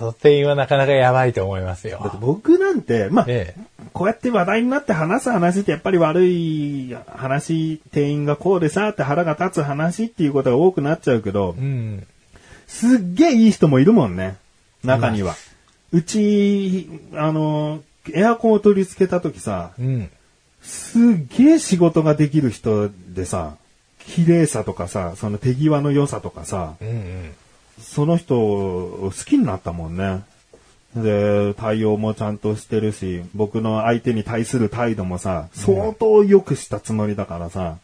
[0.00, 2.18] うんいや、その点はなかなかやばいと思いますだってよ。
[2.20, 3.60] 僕なんて、まあ、ええ。
[3.92, 12.06] こうやって話題になって話す話ってやっぱり悪い話、店員がこうでさって腹が立つ話っていうことが多くなっちゃうけどう、ん。
[12.66, 14.36] すっげえいい人もいるもんね。
[14.84, 15.34] 中には。
[15.92, 17.82] うち、あの、
[18.12, 20.10] エアコンを取り付けた時さ、うん。
[20.62, 21.02] すっ
[21.38, 23.56] げえ仕事ができる人でさ、
[24.00, 27.34] 綺麗さとかさ、その手際の良さとかさ、うんうん。
[27.80, 30.22] その人を好きになったもんね。
[30.94, 37.76] で、対応もちゃんとしてるし、僕の相手に対する態度もさ、相当良くしたつもりだからさ、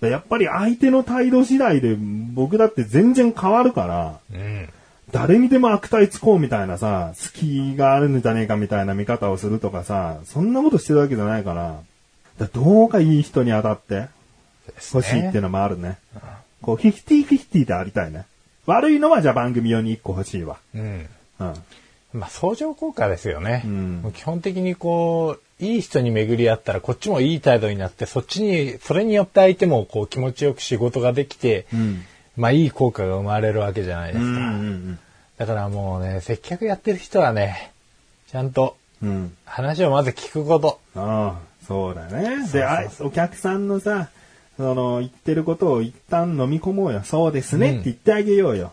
[0.00, 4.68] でやっぱり相手の態度次第で僕だって全然変わるから、うん。
[5.12, 11.80] 誰にでも悪態つこうみたいなさ、隙があるんじゃねえかみたいな見方をするとかさ、そんなことしてるわけじゃないから、
[12.38, 14.08] だからどうかいい人に当たって
[14.94, 15.98] 欲しいっていうのもあるね。
[16.62, 18.24] こう、フィフティフィフティでありたいね。
[18.70, 20.58] 悪いのはじゃあ番組用に1個欲しいわ。
[20.74, 21.08] うん。
[21.40, 21.54] うん。
[22.12, 23.62] まあ、相乗効果ですよね。
[23.64, 32.02] うん基本的にこう、いい人に巡り合ったら、こっちもいい態度になって、そっちに、それによって相手もこう気持ちよく仕事ができて、うん。
[32.36, 34.24] まあ、いい効果が生まれるわけじゃないでうん。
[34.24, 34.40] うすか。
[34.50, 34.98] ん。
[35.38, 37.72] だからもうね、接客やってる人はね、
[38.28, 39.36] ちゃんとうん。
[39.44, 40.80] 話をまず聞くこと。
[40.94, 42.48] ああ、そうだね。
[42.52, 44.10] で、あお客さんのさ、
[44.60, 47.02] その、言ってることを一旦飲み込もうよ。
[47.02, 48.72] そうですね、うんって言ってあげようよ。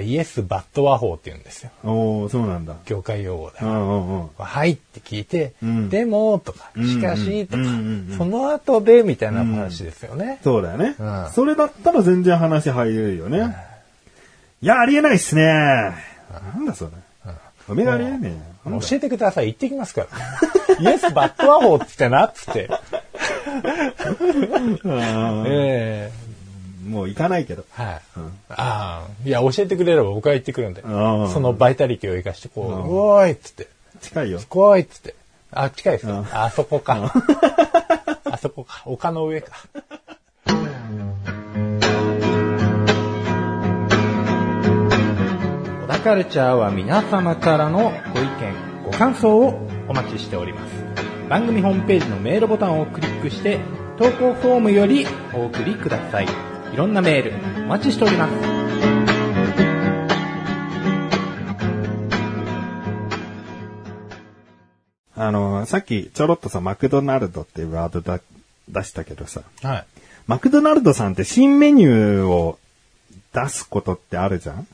[0.00, 1.70] イエス・バット和法って言うんですよ。
[1.84, 2.76] おおそうなんだ。
[2.86, 3.64] 業界用語でう。
[3.66, 4.30] んうんうん。
[4.38, 10.40] はいって聞いて、うんでもとか、うんしかしとか、うんうんうんその後でみたいな話ですよね。
[10.42, 10.96] そうだよね。
[10.98, 13.54] うんそれだったら全然話入れるよね。
[14.62, 15.42] いや、ありえないっすね。
[15.42, 15.94] な
[16.58, 16.90] んだそれ。
[17.68, 18.32] おめがありえね
[18.66, 20.06] え教えてください、行ってきますか
[20.78, 20.78] ら。
[20.90, 22.70] イエス・バット和法って言ってなっつって。
[24.84, 26.22] うんええ
[26.88, 27.64] もう行かないけど。
[27.70, 28.00] はい。
[28.50, 30.82] ああ、いや、教えてくれれば僕は行ってくるんで。
[30.82, 30.86] う
[31.24, 33.68] んそのバイタリティを生かして、こう、うんうおーいっつって、
[34.00, 34.40] 近いよ。
[34.48, 35.14] 来いっつって。
[35.52, 37.12] あ、近いですうんかあそこか。
[38.24, 38.82] あそこか。
[38.86, 39.52] 丘の上か。
[45.82, 48.30] 小田カルチャーは皆様からのご意見、
[48.84, 50.81] ご感想をお待ちしております。
[51.32, 53.58] 番組ホームページのメールボタンをクリックして、
[53.96, 56.26] 投稿フォームよりお送りください。
[56.74, 58.32] いろんなメール、お待ちしております。
[65.16, 68.20] あの、さっきちょろっとさ、マクドナルドっていうワードだ
[68.68, 69.86] 出したけどさ、はい。
[70.26, 72.58] マクドナルドさんって新メニューを
[73.32, 74.66] 出すことってあるじゃん？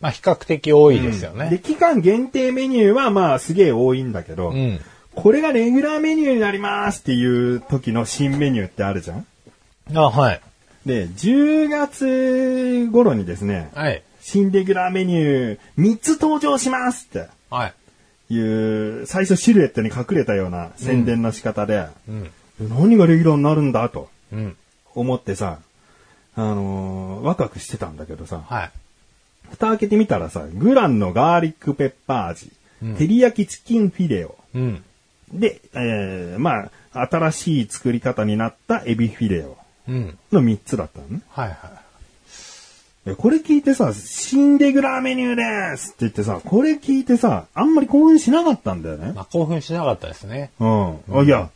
[0.00, 1.58] まあ、比較的多いですよで、ね。
[1.58, 4.80] 期間限定メニューはまあすげえ多いんだけど、うん。
[5.22, 9.26] これがレギュラーメニューになりますっていう時の新メニューってあるじゃん？
[9.94, 10.40] あ、はい。
[10.86, 14.02] で、10月頃にですね、はい。
[14.20, 17.72] 新レギュラーメニュー3つ登場しますっては
[18.30, 18.34] い。
[18.34, 18.38] い
[19.02, 22.30] う、最初シルエットに隠れたような宣伝の仕方で、うん。
[22.60, 24.56] 何がレギュラーになるんだとうん。
[24.94, 25.58] 思ってさ、
[26.36, 28.70] あのーワクワクしてたんだけどさ、はい。
[29.50, 32.52] 蓋開けてみたらさ、グランのガーリックペッパー味、
[32.82, 34.84] うん照り焼きチキンフィレオ、うん。
[35.32, 39.56] で、えー、まあ、新しい作り方になったエビフィレオ
[39.88, 40.18] うん。
[40.32, 41.22] の3つだったのね。
[41.30, 41.58] はいはい。
[43.08, 49.12] でこれ聞いてさ、新レギュラーメニューですって言ってさ、これ聞いてさ、あんまり興奮しなかったんだよね。
[49.14, 50.50] まあ、興奮しなかったですね。
[50.60, 50.98] うん。
[51.10, 51.48] あいや、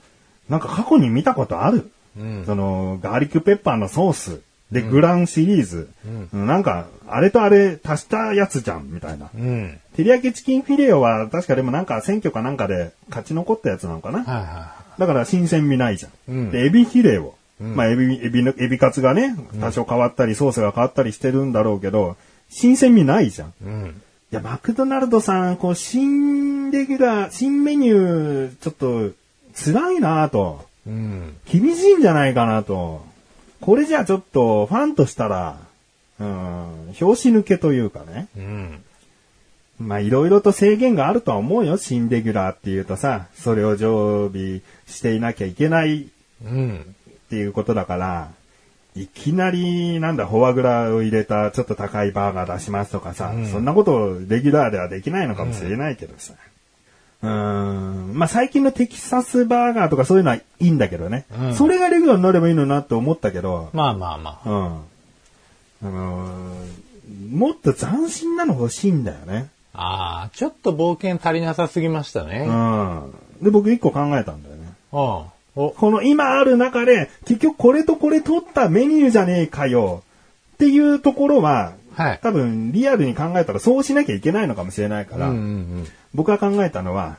[0.49, 1.91] なんか過去に見たことある。
[2.19, 2.47] うん。
[2.47, 4.41] その、ガーリックペッパーのソース、
[4.73, 5.89] で、グランシリーズ、
[6.33, 9.29] うんなんか、あれとあれ足したやつじゃん、みたいな。
[9.35, 9.79] うん。
[9.97, 14.25] 照り焼きチキンフィレオは、確かでもなんか選挙かなんかで勝ち残ったやつなのかな？
[14.25, 16.13] はいはだから新鮮味ないじゃん。
[16.29, 17.35] うんで、エビフィレオ。
[17.61, 22.17] まあ、エビ、エビの、エビカツがね、多少変わったり、ソースが変わったりしてるんだろうけど、
[22.49, 23.49] 新鮮味ないじゃん。
[23.49, 23.53] い。
[23.65, 24.03] うん。
[24.33, 29.11] いや、マクドナルドさん、こう、新レギュラー、新メニュー、ちょっと、
[29.55, 30.65] 辛いなぁと。
[30.87, 31.37] うん。
[31.47, 33.07] 厳しいんじゃないかなと。
[33.63, 35.57] これじゃあちょっと、ファンとしたら、
[36.19, 36.27] うん、
[37.01, 38.29] 表紙抜けというかね。
[38.37, 38.83] うん。
[39.79, 46.09] まあ、いろいろと制限があるとは思うよ、新レギュラーっていうとさ、それを常備していなきゃいけない
[46.45, 46.95] うん。
[47.11, 48.31] っていうことだから、
[48.95, 56.35] いきなり、なんだ、フォアグラを入れたちょっと高いバーガー出しますとかさ、うんそんなことレギュラーではできないのかもしれないけどさ。
[56.35, 58.13] うーん。
[58.15, 61.25] まあ、最近のテキサスバーガーとかそういうのはいいんだけどね。
[61.39, 64.51] うんそれがレギュラーになればいいのになって思ったけど、まあまあまあ。
[64.51, 64.67] うん。
[65.85, 66.83] あのー
[67.31, 69.49] もっと斬新なの欲しいんだよね。
[69.75, 72.45] ああ、ちょっと冒険足りなさすぎましたね。
[72.47, 72.97] ううん。
[73.09, 73.13] ん。
[73.43, 74.73] で、僕一個考えたんだよね。
[74.93, 80.03] お、この今ある中で、結局これとこれ取ったメニューじゃねえかよ。
[80.55, 82.21] っていうところは、はい。
[82.23, 85.47] 多分リアルに考えたらそうしなきゃいけないのかもしれないから、うんうんう
[85.83, 85.89] ん。
[86.15, 87.17] 僕が考えたのは、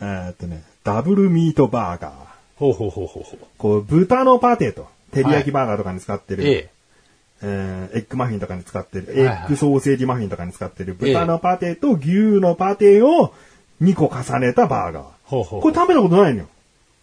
[0.00, 2.12] えーっとね、ダブルミートバーガー。
[2.56, 3.38] ほうほうほうほうほう。
[3.58, 6.70] こう、豚のパテと、照り焼きバーガーとかに使ってる、ええ。
[7.42, 13.34] えーエッグマフィンとかに使ってる、はいはいエッグソーセージマフィンとかに使ってる豚のパテと牛のパテを
[13.82, 15.04] 2個重ねたバーガー。
[15.24, 16.48] ほうほうこれ食べたことないのよ。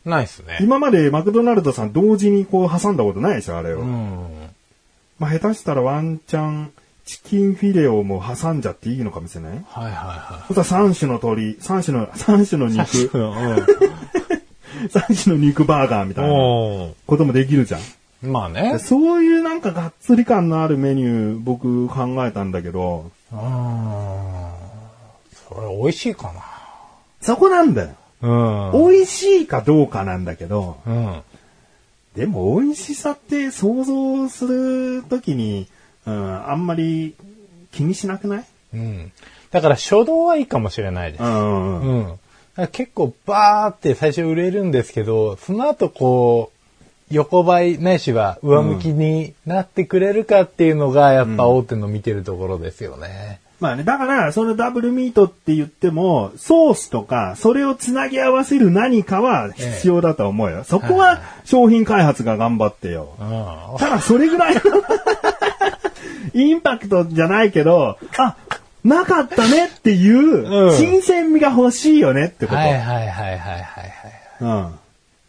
[0.06, 0.58] ないっすね。
[0.60, 3.80] 今までマクドナルドさん同時にこう挟んだことないでしょ、あれを。
[3.80, 4.50] うん。
[5.20, 6.74] まあ下手したらワンチャン
[7.06, 9.66] チキンフィレオも挟んじゃっていいのかもしれない？
[9.68, 13.10] はいはいはそしたら3種の鶏、3種の、三種の肉、い。
[14.88, 17.82] 3種の肉バーガーみたいなおこともできるじゃん。
[18.24, 18.32] うん。
[18.32, 18.80] まあね。
[18.80, 23.40] そういうなんかがっつり感のあるメニュー僕考えたんだけど、うん。
[25.50, 26.32] それ美味しいか
[27.22, 27.90] そこなんだよ。
[28.22, 28.30] な。
[28.72, 28.90] うん。
[28.90, 31.22] 美味しいかどうかなんだけど、うん。
[32.16, 35.68] でも美味しさって想像するときに、
[36.06, 37.16] うん、あんまり
[37.72, 38.46] 気にしなくない？
[38.74, 39.12] うん。
[39.52, 41.24] だから初動はいいかもしれないです。
[41.24, 41.80] うん。
[41.80, 42.08] うん。
[42.58, 42.68] うん。
[42.72, 53.40] 結構バーって最初売れるんですけど、その後こう、横ばいないしは上向きになってくれるかっていうのがやっぱ大手の見てるところですよね。
[53.60, 60.66] まあね、だから、そのダブルミートって言っても、ソースとか、それをつなぎ合わせる何かは必要だと思うよ。
[60.66, 63.16] そこは商品開発が頑張ってよ。
[63.20, 63.78] うん。
[63.78, 64.62] ただ、それぐらいの
[66.34, 68.36] インパクトじゃないけど、あ、
[68.84, 72.58] なかったねっていうう、ん新鮮味が欲しいよねってこと。
[72.58, 73.64] はいはいはいはいはいはい。
[74.42, 74.74] うん。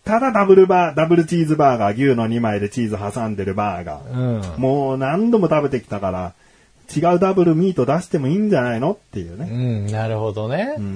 [0.05, 4.57] ただダブルバー、ダブルチーズバーガー、牛の2枚でチーズ挟んでるバーガー。
[4.57, 4.61] うん。
[4.61, 6.33] もう何度も食べてきたから、
[6.95, 9.49] 違うダブルミート出してもいいんじゃないのっていうね。
[9.51, 10.75] うん、なるほどね。
[10.77, 10.87] ううん。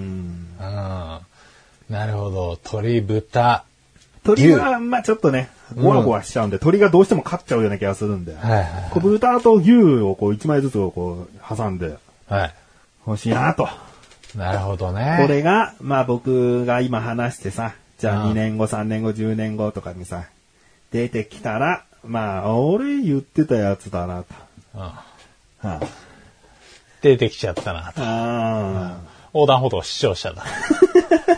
[0.58, 1.20] ん。
[1.88, 2.58] なるほど。
[2.64, 3.64] 鶏、豚。
[4.36, 8.34] 鳥は、まあちょっとね、ゴワゴワしちゃうんで、鳥がどうしても勝っちゃうような気がするんで。
[8.36, 11.96] はいはいこう豚と牛をこう1枚ずつをこう挟んで
[12.28, 12.54] はい。
[13.06, 13.68] 欲しいなと。
[14.34, 15.18] なるほどね。
[15.20, 20.24] これが、まあ僕が今話してさ、じゃあうん2年後、3年後、10年後とかにさ、
[20.92, 24.34] 出てきたら、まあ俺言ってたやつだなと。
[24.74, 24.80] うん
[25.60, 25.80] は
[27.00, 27.88] 出てきちゃったな。
[27.88, 28.96] ああ
[29.32, 30.44] 横断歩道視聴者だ。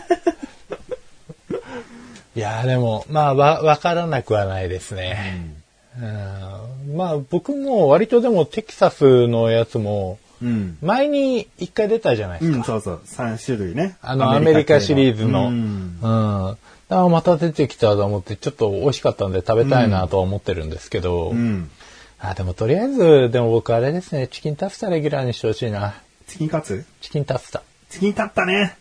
[2.35, 5.55] いやーでも、まあ、わ、わからなくはないですね。
[5.99, 10.77] うんまあ、僕も割とでもテキサスのやつも、うん。
[10.81, 12.57] 前に一回出たじゃないですか。
[12.57, 13.01] うん、そうそう。
[13.05, 13.97] 3種類ね。
[14.01, 15.49] あの、アメリカシリーズの。
[15.49, 15.99] ううん。
[15.99, 16.57] ん。
[16.89, 21.29] だからまた出てきたと思って、ちょっと美味しかったんで食べたいなとは思ってるんですけど。
[21.29, 21.69] うん。
[22.19, 25.93] あ、でもとりあえず、でも僕あれですね、チキンタツタレギュラーにしてほしいな。
[26.27, 26.85] チキンカツ？
[27.01, 27.61] チキンタツタ。
[27.89, 28.77] チキンタッタね。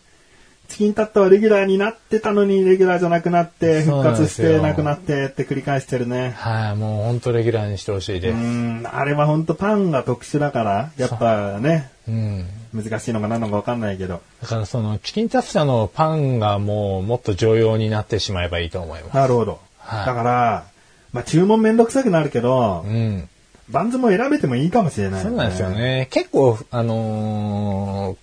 [0.71, 6.35] チキンタッタはレギュラーになってたのに、レギュラーじゃなくなって、復活してなくなってって繰り返してるね。
[6.37, 8.37] はい、もう本当レギュラーにしてほしいでうす。
[8.37, 12.47] ん、あれは本当パンが特殊だから、やっぱね、うん。
[12.73, 14.21] 難しいのか何なのかわかんないけど。
[14.43, 19.17] だからそのチキンタツタのパンがもうもっと常用になってしまえばいいと思います。
[19.17, 19.61] なるほど。
[19.79, 20.65] はいだから、
[21.13, 23.29] まあ注文めんどくさくなるけど、うん。
[23.69, 25.71] バンズも選べてもいいかもしれない、そうなんですよ。
[25.71, 26.09] ね。
[26.11, 28.17] 結構、あのー、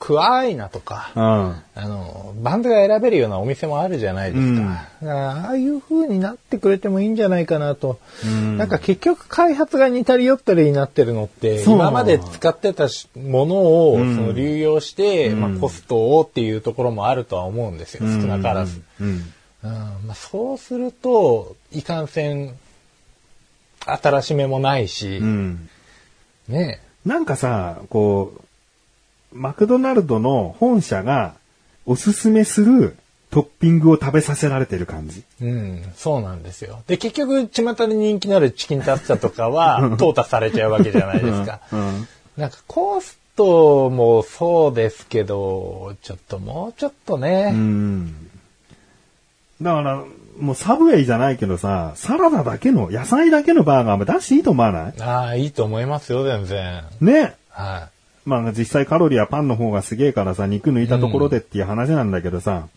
[0.00, 1.22] クワイナとか、うん。
[1.22, 4.60] あの、バンズが選べるようなお店もあるじゃないですか。
[5.02, 7.98] うんああいう風になってくれてもいいんじゃないかなと。
[8.26, 18.06] んなんか結局開発が似たり寄ったりになってるのって、今まで使ってたしものを、うんその流用して、うんまあコストをっていうところもあるとは思うんですよ。
[18.06, 18.80] 少なからず。
[19.00, 19.08] うん。
[19.08, 19.70] うん
[20.06, 22.54] まあ、そうすると、いかんせん、
[23.84, 25.68] 新しめもないし、うん。
[26.48, 28.40] ねなんかさ、こう、
[29.32, 31.34] マクドナルドの本社が
[31.86, 32.96] おすすめする
[33.30, 35.22] トッピングを食べさせられてる感じ。
[35.40, 36.82] うん、そうなんですよ。
[36.88, 41.60] で、結局、巷で人気のあるチキンタツタとかは、淘汰されちゃうわけじゃないですか。
[41.72, 42.08] うん。
[42.36, 48.12] なんか、コストもそうですけど、ちょっともうちょっとうね、ん。
[49.62, 50.04] だから、
[50.40, 54.94] もうサブウェイじゃないけどさ、サラダだけの、野菜だけのバーガーも出していいと思わない？
[55.00, 56.82] ああ、いいと思いますよ、全然。
[57.00, 57.36] ね。
[57.50, 57.90] は
[58.24, 62.68] まあ実際カロリーはパンの方がすげえからさ、肉抜いたところでっていう話なんだけどさ、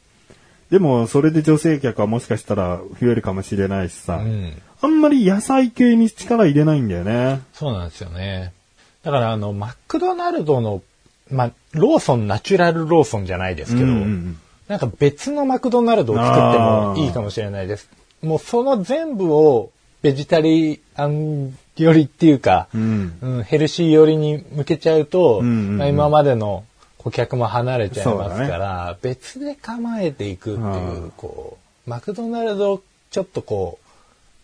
[0.69, 4.25] でもそれで女性客はもしかしたら増えるかもしれないしさ、い。
[4.25, 4.61] うん。
[4.81, 7.41] あんまり野菜系に力入れないんだよね。
[7.53, 8.53] そうなんですよね。
[9.03, 10.81] だから、あの、マクドナルドの
[11.31, 17.89] まあ、ローソンナチュラルローソンじゃないですけど、うんうんうんなんか別のマクドナルドを作ってもいいかもしれないです。
[18.21, 19.71] もうその全部を
[20.01, 23.17] ベジタリアン寄りっていうか、うん。
[23.21, 25.77] うんヘルシー寄りに向けちゃうと、うんうんうん。
[25.77, 26.63] まあ、今までの
[26.97, 31.11] 顧客も離れちゃいますから、別で構えていくっていうう、ん。
[31.17, 33.79] こう、マクドナルドちょっとこ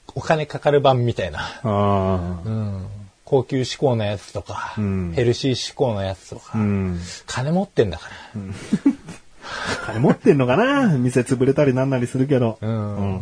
[0.08, 2.88] う、お金かかる版みたいな、あうん。
[3.26, 5.14] 高級志向のやつとか、うん。
[5.16, 6.58] ヘルシー志向のやつとか、あ。
[6.58, 7.00] うん。
[7.28, 8.42] 金持ってんだから。
[9.86, 10.98] 金持ってんのかな？
[10.98, 12.58] 店潰れたりなんなりするけど。
[12.62, 12.98] うん。
[12.98, 13.22] うん。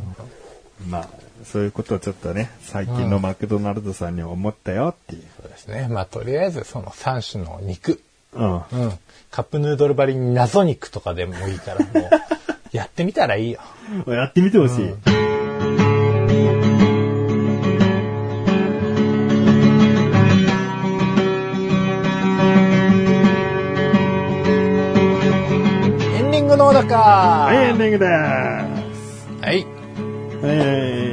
[0.89, 1.10] まあ、
[1.52, 5.24] そういうことをちょっとね、最近のマクドナルドさんには思ったよっていう。
[5.41, 5.88] そうですね。
[5.89, 8.02] まあ、とりあえずその3種の肉、
[8.34, 8.56] うん。
[8.56, 8.62] うん、
[9.32, 12.10] カップヌードル張りに謎肉とかでもいいから、もう、
[12.76, 13.62] やってみたらいいよ。
[14.08, 14.84] やってみてほしい。
[14.84, 14.91] エ
[26.22, 28.06] ンディングの小高はい、エンはディングで
[28.95, 29.28] す。
[29.56, 29.66] い。
[30.43, 31.07] えー、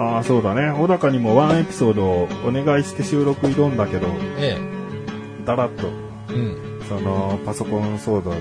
[0.00, 0.70] ああ、そうだね。
[0.70, 4.56] 小高にもワンエピソードをお願いして収録挑んだけど、え
[5.44, 5.88] だらっと、
[6.30, 6.32] え。
[6.32, 6.82] うん。
[6.88, 8.38] その、パソコン騒動で、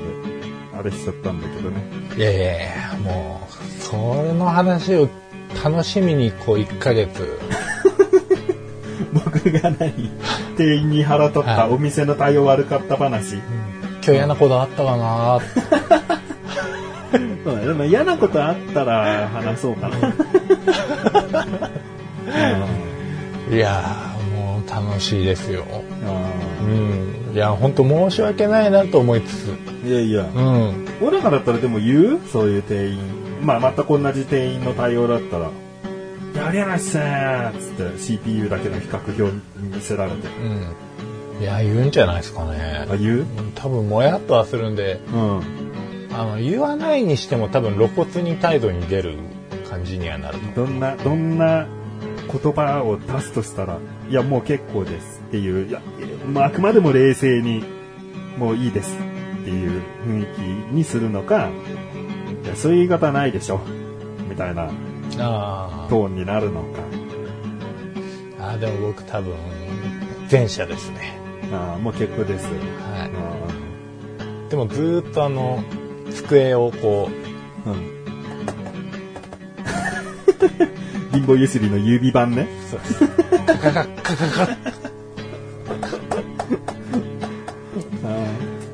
[0.74, 1.84] あれしちゃったんだけどね。
[2.16, 2.60] いやいやい
[2.94, 5.10] や、もう、それの話を
[5.62, 7.38] 楽しみに、こう、1ヶ月。
[9.12, 10.10] 僕が何
[10.56, 13.36] 店員に腹取ったはいお店の対応悪かった話。
[13.36, 15.40] 今日嫌なことあったかな
[17.44, 20.29] そうだねでも嫌なことあったら話そうかな。
[23.52, 25.66] いやー、もう楽しいですよ。
[26.06, 26.32] あ
[26.64, 26.68] う
[27.32, 27.34] ん。
[27.34, 29.48] いや、本当申し訳ないなと思いつつ。
[29.86, 30.30] ーいやいや。
[30.36, 30.86] うん。
[31.00, 32.20] 小高だったらでも言う？
[32.32, 33.00] そういう店員。
[33.42, 35.50] まあ、全く同じ店員の対応だったら、
[36.36, 40.28] やりやないっすねーっつって CPU だけの比較表見せられて。
[40.28, 41.42] うん。
[41.42, 42.98] いや、言うんじゃないですかねあ、。
[42.98, 43.22] 言う？
[43.22, 45.42] うん多分、もやっとはするんで、うん。
[46.14, 49.16] あの、言わないにしても多分露骨に態度に出る
[49.70, 50.66] 感じにはなると。
[50.66, 51.68] どんな、どんな
[52.32, 55.82] 言葉を出すとしたら、いや、もう結構ですっていう、いや、
[56.32, 57.64] まあ、あくまでも冷静に、
[58.38, 58.98] もういいです
[59.42, 60.40] っていう雰囲気
[60.74, 61.50] にするのか、
[62.44, 63.60] いやそういう言い方ないでしょ
[64.30, 64.70] みたいな
[65.18, 66.82] あトーンになるのか。
[68.40, 68.48] あ。
[68.48, 69.34] ああ、でも僕多分、
[70.32, 71.20] 前者ですね。
[71.52, 72.46] ああもう結構です。
[72.46, 72.52] は
[73.04, 74.50] あい。
[74.50, 75.64] でもずーっとあの、
[76.12, 77.10] 机をこ
[77.66, 77.99] う、あうん。
[81.12, 82.48] 貧乏ゆすりの指版ね。
[82.70, 83.08] そうです。
[83.48, 84.58] カカカカカ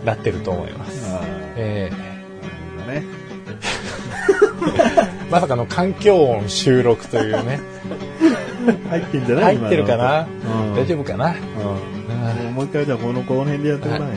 [0.05, 1.15] なってると思います。
[1.55, 3.03] えあね。
[3.03, 3.03] え
[5.31, 7.59] まさかの環境音収録というね。
[8.89, 9.57] 入ってんじゃない？
[9.57, 11.29] 入ってるかな、今の音大丈夫かな？
[11.29, 14.07] うんもう一回じゃあこのこの辺でやってもらえよ。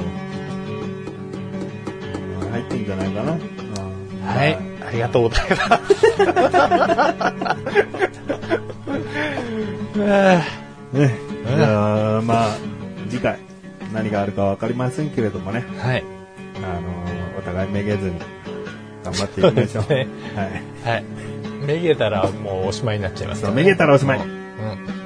[2.43, 3.33] うん入ってんじゃないかな？
[4.33, 4.59] はい。
[4.89, 5.95] ありがとうございます。
[9.99, 10.43] ね。
[11.47, 12.49] じゃあ、まあ、
[13.11, 13.39] 次回
[13.93, 15.63] 何があるかわかりませんけれどもね。
[15.79, 16.05] はい。
[16.57, 16.89] あの、
[17.39, 18.15] お互いめげずに
[19.05, 19.83] 頑張っていきましょう。
[19.85, 20.63] そ うねはい。
[20.95, 21.05] はい。
[21.67, 24.21] めげたらもうおしまいになっちゃいますねめげたらおしまい。
[24.21, 24.29] うん。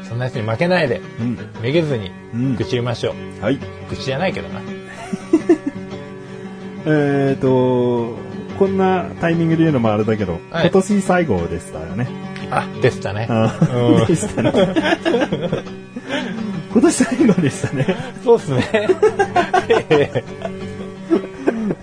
[0.05, 1.37] そんなやつに負けないで、うん。
[1.61, 3.45] めげずにうん愚痴言いましょう。
[3.45, 3.59] はい。
[3.91, 4.61] 愚痴じゃないけどな。
[6.85, 8.17] えっ、と、
[8.63, 12.07] こんなタイミングで言うのもあれだけど、はい今年最後でしたよね。
[12.49, 13.27] あ、でしたね。
[14.07, 14.53] でしたね。
[16.71, 17.97] 今年最後でしたね。
[18.23, 18.63] そうっすね。
[19.69, 20.25] え え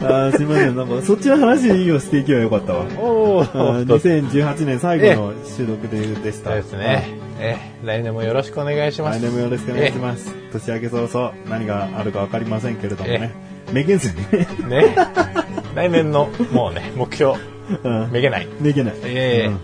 [0.01, 0.75] あーすいません。
[0.77, 2.85] なんか、そっちの話をしていけばよかったわ。
[2.97, 6.51] おあーー、2018年最後の収録ででした。
[6.51, 7.09] そうですね。
[7.41, 9.19] ええ来年もよろしくお願いします。
[9.19, 10.33] 来年もよろしくお願いします。
[10.53, 13.33] 年明け早々、何があるかわかりませんけれどもね。
[13.73, 14.47] めげずにね。
[14.69, 14.95] ね。
[15.75, 17.35] 来年の、もうね、目標、
[17.83, 18.47] うんめげない。
[18.59, 18.93] めげない。
[19.03, 19.59] ええうん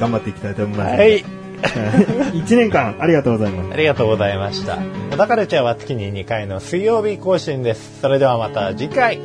[0.00, 0.96] 頑張っていきたいと思います。
[0.96, 1.24] はい。
[1.62, 3.72] 1年間ありがとうございます。
[3.72, 4.78] ありがとうございました。
[5.12, 8.00] 小田カルチャーは月に2回の水曜日更新です。
[8.00, 9.20] それではまた次回。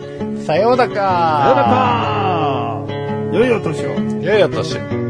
[0.46, 3.90] さようだかさようなら良いお年を
[4.24, 5.07] よいお年を。